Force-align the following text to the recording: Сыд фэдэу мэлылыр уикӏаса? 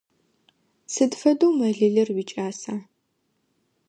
Сыд 0.93 1.11
фэдэу 1.19 1.51
мэлылыр 1.59 2.09
уикӏаса? 2.15 2.73